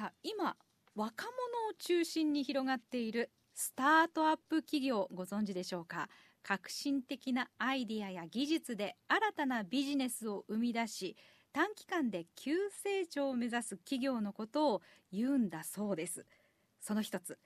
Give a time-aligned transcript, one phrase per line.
[0.00, 0.56] さあ今
[0.94, 1.30] 若者
[1.68, 6.08] を中心に広がっているスタートアップ企業ご存知でしょうか？
[6.42, 11.18] 革新的なアイディアや技術で新たなビジネスを生み出し
[11.52, 14.82] 短期間で急成長を目指す企業のことを
[15.12, 16.24] 言うんだそうです。
[16.80, 17.38] その一つ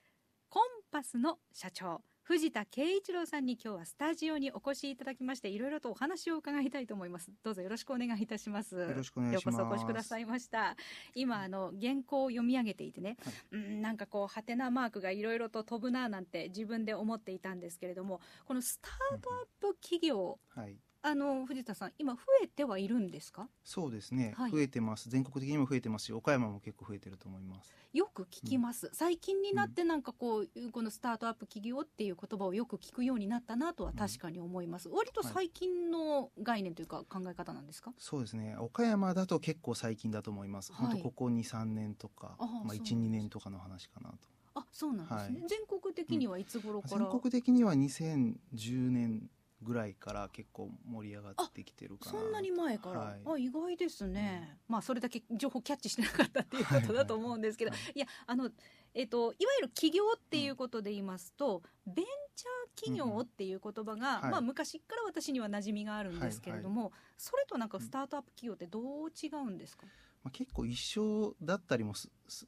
[0.95, 7.33] パスの社長藤田圭一郎さんに今日はスタジオにお越しいただきましていろいろとお話を伺いたいと思います。
[7.43, 8.77] どうぞよろしくお願いいたします。
[8.77, 9.57] よろしくお願いします。
[9.57, 10.77] ようこそお越しくださいました。
[11.17, 20.77] 今あの原稿を読み上げていてね、はい、うんなんかこうハテナマークがいろいろと飛ぶななんて自分で思っていたんですけれどもこのスタートアップ企業、はい
[21.07, 23.47] あの藤田さん今増えてはいるんですか？
[23.63, 25.11] そうですね、はい、増えてます。
[25.11, 27.71] 全国的にも増えてますし岡山も結構増えてると思います。
[27.93, 38.57] よく聞きます、うん、最近になってなんかこう、うん、このスタートアップ企業っていう言葉をよく聞くようになったなとは確かに思います、うん、割と最近の概念というか考え方なんですか、はい、そうですね。
[38.59, 44.17] 岡山だと結構最近だと思います、はい、本当ここ23年とかまあ12年とかの話かなと。
[44.57, 49.29] あそうなんですね、はい、全国的にはいつ頃から、全国的には2010年
[49.65, 52.11] ぐらいから結構盛り上がってきてるかな。
[52.13, 58.01] そんなに前から、はい、あ意外ですね、うん、まあそれだけ情報キャッチしてなかったっていうことだと思うんですけど、はいはい、い。
[58.01, 58.51] やあの
[58.95, 62.05] えっ、ー、といわゆる起業っていうことで言いますと、うん、ベン
[62.37, 69.87] チャー企業っていう言葉が、うん、まあ昔から私には馴染みがあるんですけれども、はいはい、それとなんかスタートアップ企業ってどう違うんですか、
[70.25, 71.93] まあ、結構一緒だったりも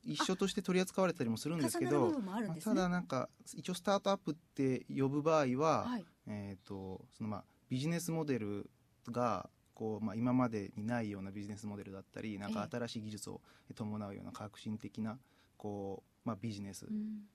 [0.03, 2.19] 一緒として取り扱われたりもするんですけど、ね。
[2.25, 8.71] まあ、ただなんか一応スタートアップって呼ぶ場合は、はい、えっ、ー、とそのまあビジネスモデル
[9.11, 13.43] がこう、まあ、今までにないようなビジネスモデルだったりなんか新しい技術を
[13.75, 15.19] 伴うような革新的な
[15.59, 16.87] こう、まあ、ビジネス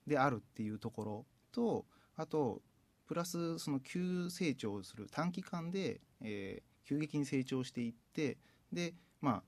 [0.06, 2.62] であるっていうところと、あと
[3.06, 8.38] プラスその急成長する短期間で、えー、急激に成長していって
[8.72, 9.42] で、まあ、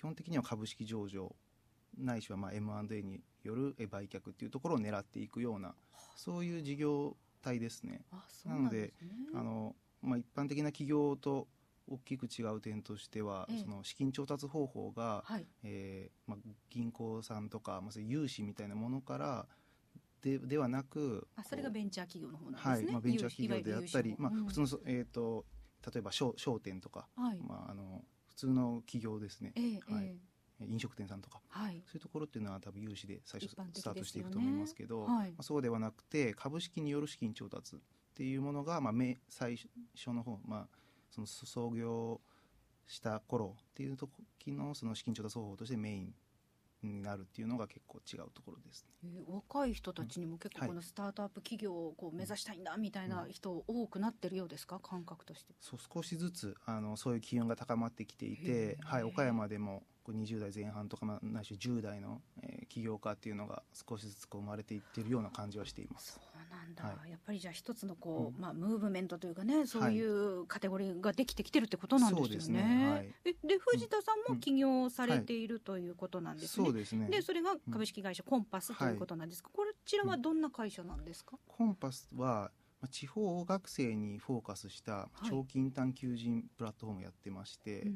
[0.00, 1.36] 基本的には株式上場
[1.98, 5.74] ないしはまあ M&A による売却っていうところを狙っていくような
[6.16, 8.00] そういう事業体ですね。
[8.46, 8.94] なので
[9.34, 11.48] あのまあ、一般的な企業と
[11.86, 16.38] 大きく違う点としては、ええ、その資金調達方法が、はい、えー、まあ、
[16.70, 19.46] 銀行さんとか、まあ、融資みたいなものから
[20.22, 22.92] でではなくあそれがベンチャー企業の方なんですね、はい。
[22.92, 25.44] まあ、ベンチャー企業であったり、まあ、普通の、えーと、
[25.92, 30.16] 例えば商商店とか、はい、まあ、あの普通の企業ですね、えはい、
[30.66, 37.78] 飲食店さんとか、はい、そういうところっていうのは多分融資で最初スタートしていくと思いますけど、はい、まあ、そうではなくて株式による資金調達っ
[38.14, 38.94] ていうものが、まあ、
[39.28, 39.58] 最
[39.96, 40.66] 初の方、まあ、
[41.10, 42.20] その創業
[42.86, 46.14] した頃っていう時のその資金調達方法としてメイン
[46.82, 54.78] になるっていうのが結構違うところです、ね、えー、若い人たちにも結構このスタートアップ企業をこう目指したいんだみたいな人多くなってるようですか？
[54.78, 55.54] 感覚として。
[55.60, 72.62] そう少しずつあのそういう機運が高まってきていて、はい、岡山でも20代前半とか、まあ、ないし10代の、えー、起業家っていうのが少しずつこう生まれていってるような感じはしていますなんだ、はい、やっぱりじゃあ一つのこう、うん、まあ、ムーブメントというかねそういうカテゴリーができてきてるってことなんですよね。
[72.62, 72.90] ね。
[72.90, 76.66] はい、えで藤田さんも起業されている、うん、ということなんですね。
[76.66, 77.08] そうですね。
[77.08, 82.50] でそれが株式会社コンパスということなんですか、こちらはどんな会社なんですか、コンパスは
[82.90, 87.86] 地方学生にフォーカスした長期インターン求人プラットフォームやってまして、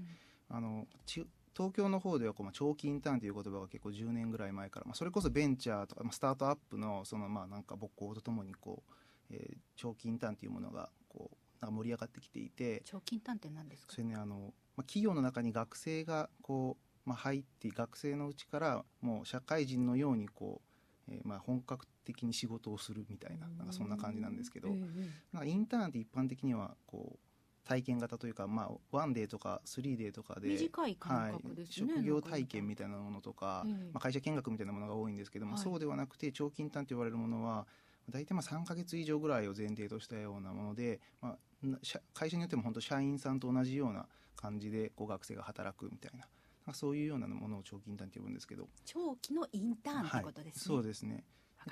[0.48, 1.26] あのち
[1.56, 8.92] 東京の方ではこう、まあ、長期インターンという言葉が結構10年ぐらい前から、まあ、それこそベンチャーとか、まあ、スタートアップのそのまあなんか勃興とともにこう、
[9.31, 13.93] えー、長期インターンというものがこうなんか盛り上がってきていて長期インターンって何ですか？
[13.94, 16.76] それねあの、まあ、企業の中に学生がこ
[17.06, 20.60] う、まあ、入って学生のうちからもう社会人のようにこ
[21.09, 27.19] う、えー、まあ本格的に仕事をするみたいななんかそんな感じなんですけど、なんかインターンって一般的にはこう
[27.64, 37.66] 体験型というか、まあ、ワンデーとかスリーデーとかで短い間隔ですね、はい、職業体験みたいなものとか、まあ、会社見学みたいなものが多いんですけども、はい、そうではなくて長期インターンと言われるものは
[38.10, 41.36] 大体まあ3か月以上ぐらいを前提としたようなもので、まあ、
[42.12, 46.26] 会社によっても本当社員さんと同じような感じでこう学生が働くみたいな。
[46.72, 48.69] そういうようなものを長期インターンと呼ぶんですけど。
[48.86, 51.25] 長期のインターンってことですね、はい、そうですね。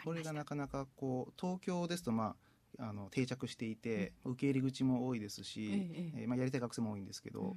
[0.04, 7.56] これがなかなかこう東京ですとまああの定着していて、うん、受け入れ口も多いですし、えええー、まあ、やりたい学生も多いんですけど、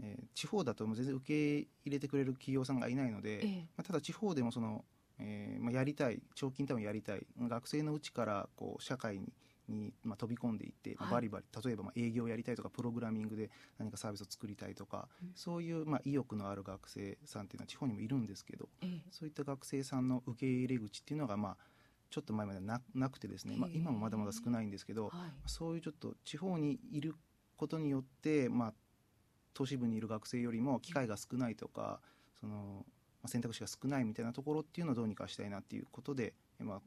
[0.00, 3.40] うん、えー、地方だと全然受け入れてくれる企業さんがいないので、
[3.76, 4.84] まあ、ただ地方でもその、
[5.18, 9.32] えーまあ、やりたい長期インターンをやりたい学生のうちからこう社会に
[9.68, 21.56] に、まあ、飛び込んでいって、まあ、バリバリ、例えばまあ営業をやりたいとかプログラミングで何かサービスを作りたいとか、うん、そういうまあ意欲のある学生さんっていうのは地方にもいるんですけど、ええ、そういった学生さんの受け入れ口っていうのがまあ
[22.10, 25.12] ちょっと前までななくてですね、まあ、今もまだまだ少ないんですけど、はい、
[25.46, 27.14] そういうちょっと地方にいる
[27.56, 28.74] ことによって、まあ、
[29.52, 32.00] 都市部にいる学生よりも機会が少ないとか
[32.40, 32.86] その
[33.26, 36.80] 選択肢が少ないみたいなところっていうのをどうにかしたいなっていうことで、まあ、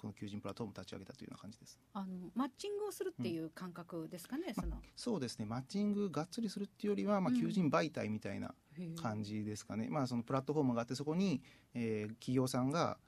[0.00, 1.78] この求人プラットフォーム立ち上げたというような感じです。
[1.92, 4.76] あのマッチングをするっていう感覚ですかね、うん、その。
[4.96, 5.46] そうですね。
[5.46, 8.54] マッチングがっつりするっていうよりは、まあ、求人媒体みたいな
[9.02, 11.42] 感じですかね、うん、まあ、そのプラットフォームがあってそこに、
[11.74, 12.98] えー、企業さんが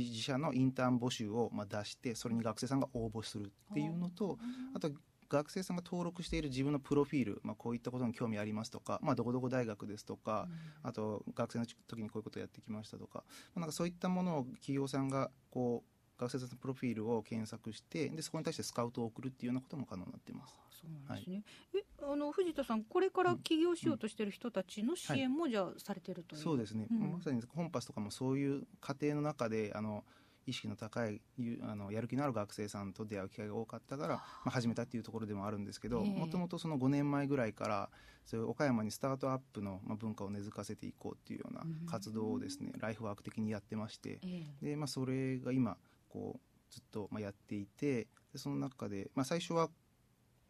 [0.00, 4.38] 自社のインターン募集をまあ出してそれに学生さんが応募するっていうのと
[4.74, 4.90] あと
[5.32, 10.46] 学生さんが登録している自分のプロフィール、まあ、こういったことに興味ありますとか、まあ、どこどこ大学ですとか、
[10.82, 13.24] うん、あと学生の時にこういうことをやってきましたとか,、
[13.54, 15.91] まあ、なんかそういったものを企業さんがこう
[16.22, 20.54] 学生さんのプロフィールを検索してでそこに対してスカウトを送るっていうようなことも可能になっています。
[20.70, 21.42] そうなんですね、
[21.72, 30.04] はい、えあの藤田さんこれから起業しようとしている人たちの支援も、じゃあされてるという、そうですね、うん、まさにコンパスとかもそういう過程の中であの
[30.46, 31.20] 意識の高い
[31.62, 37.90] あのやる気のある学生さんと出会う機会が多かったから、まあ、始めたっていうところでもあるんですけどもともとその5年前ぐらいから
[38.24, 44.20] そういう岡山にスタートアップの、まあ、文化を根付かせていこうっていうような活動をですね、ライフワーク的にやってまして、
[44.62, 45.76] でまあ、それが今
[46.12, 49.68] こうずっとまあやっていてでその中で、まあ、最初は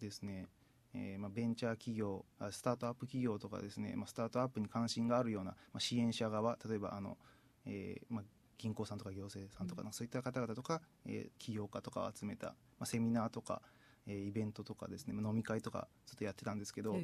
[0.01, 0.47] ですね
[0.95, 7.17] えーまあ、ベンチャー企業スタートアップ企業とかですね、まあ、スタートアップに関心があるような、まあ、支援者側例えばあの、
[7.65, 8.25] えーまあ、
[8.59, 13.63] 銀行さんとか行政さんとか、そういった方々とか、えー、起業家とかを集めた、まあ、セミナーとか、
[14.07, 16.97] えー、イベントとかですね飲み会とかずっとやってたんですけど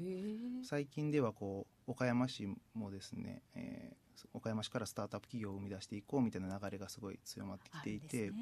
[0.64, 8.32] 最近ではこう岡山市もですね、えー、岡山市からスタートアップ企業を生み出していこうみたいな流れがすごい強まってきていて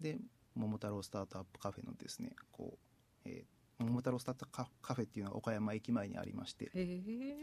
[0.00, 0.18] で、ね、
[0.54, 2.78] 桃太郎スタートアップカフェのですねこ
[3.26, 6.70] う、えー、桃太郎スタートアップカフェっていうのが岡山駅前にありまして、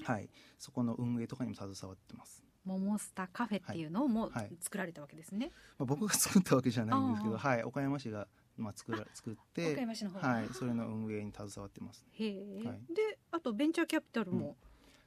[0.03, 2.43] はい、そこの運営とかにも携わってます。
[2.63, 4.29] 桃スタカフェっていうのをも
[4.59, 8.27] 作られたわけですね、はい、まあ、僕が作ったわけじゃないんですけど、はい、岡山市が
[8.57, 12.05] まあ作ら作って岡山市の方はい、それの運営に携わってます。
[12.11, 14.55] へえ、はい、であとベンチャーキャピタルも、うん、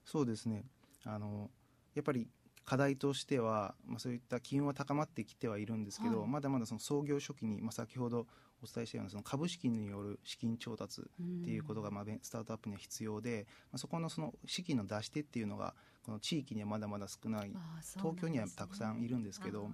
[0.04, 0.64] そうですね。
[1.04, 1.50] あの
[1.94, 2.28] やっぱり
[2.64, 8.26] 課題としては、まあ、そういった機運は高まってきてはいるんですけど、はい、まだまだその創業初期に、まあ、先ほど
[8.62, 15.74] お伝えしたようなその株式による資金調達っていうことがまあスタートアップには必要で、まあ、そこのその資金の出し手っていうのが
[16.04, 17.56] この地域にはまだまだ少ない、ね、
[17.96, 19.70] 東京にはたくさんいるんですけどっ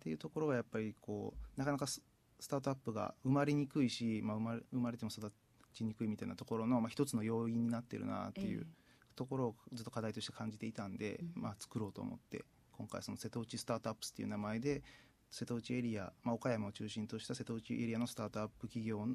[0.00, 2.00] ていうところがやっぱりこうなかなかス
[2.48, 5.32] タートアップが生まれにくいし、まあ、生まれ生まれても育
[5.74, 8.66] ちにくいみたいなところの、まあ、一つの要因になってるなっていう
[9.12, 14.82] ところをずっと課題として感じていたんで、まあ、作ろうと思って今回その瀬戸内スタートアップスっていう名前で
[15.30, 19.06] 瀬戸内エリア、まあ、岡山を中心とした瀬戸内エリアのスタートアップ企業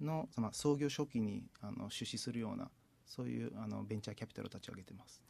[0.00, 2.70] のその創業初期にあの出資するような
[3.06, 5.22] そういうあのベンチャーキャピタルを立ち上げてます。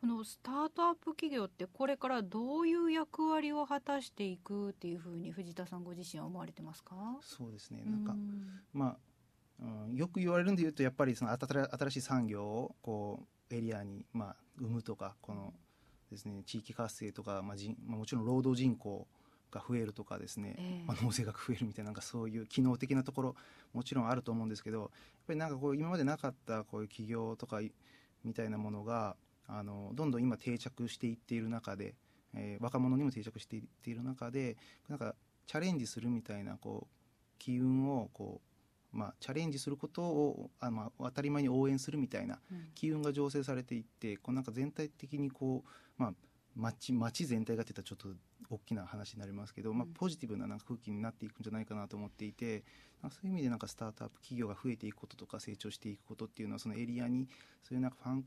[0.00, 6.94] このスタートアップ企業ってこれからどういう役割を果たしていくっていうふうに藤田さんご自身は思われてますか？
[7.22, 7.82] そうですね。
[7.86, 8.60] なんか、ん。
[8.74, 8.96] まあ、
[9.60, 13.20] うん、よく言われるんで言うとやっぱりその新しい産業をこ
[13.50, 15.52] うエリアに、まあ、生むとかこの
[16.10, 19.06] ですね地域活性とか、まあじまあ、もちろん労働人口
[19.50, 23.36] が増えるとかですね、えー、まあ、納税額増えるみたいななんかそういう機能的なところ
[23.72, 24.88] もちろんあると思うんですけどやっ
[25.26, 27.60] ぱりなんかこう今までなかったこういう企業とか
[28.24, 29.16] みたいなものが
[29.46, 31.94] あのどんどん今定着していっている中で、
[32.34, 34.56] えー、若者にも定着していっている中で
[34.88, 35.14] なんか
[35.46, 38.53] チャレンジするみたいなこう機運をこう、
[38.94, 42.38] まあ、チャレンジすることをあ、まあ、当たり前に応援するみたいな
[42.74, 46.14] 機運が醸成されていって、こうなんか全体的にこう、まあ、
[46.56, 48.18] 街街全体がって言ったらちょっと
[48.50, 52.62] 大きな話になりますけど、まあ、ポジティブななんか空気になっていくんじゃないかなと思っていて
[53.10, 57.28] そういう意味でなんかスタートアップ企業が増えていくこととか成長していくことっていうのはそのエリアに
[57.62, 58.24] そういうなんかファン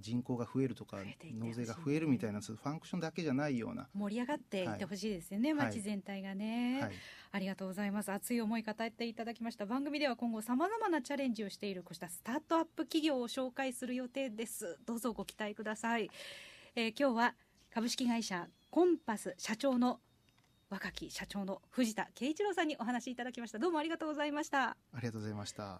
[0.00, 0.98] 人口が増えるとか
[1.38, 3.88] 納税が増えるみたいなファンクションだけじゃないような。
[3.94, 6.92] 盛り上がっていってほしいですよね、はい、街全体がね、はい、
[7.32, 8.10] ありがとうございます。
[8.10, 9.66] 熱い思い語っていただきました。
[9.66, 14.78] 番組では今後さまざまなチャレンジをしているこうしたスタートアップ企業を紹介する予定です。
[14.86, 16.10] どうぞご期待ください、
[16.74, 17.34] えー、今日は
[17.70, 20.00] 株式会社コンパス社長の
[20.70, 23.58] 若き社長の藤田圭一郎さんにお話しいただきました。
[23.58, 24.70] どうもありがとうございました。
[24.70, 25.64] ありがとうございました